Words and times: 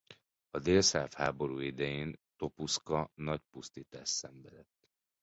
A 0.51 0.59
délszláv 0.59 1.11
háború 1.13 1.59
idején 1.59 2.19
Topuszka 2.35 3.11
nagy 3.15 3.41
pusztítást 3.51 4.11
szenvedett. 4.13 4.89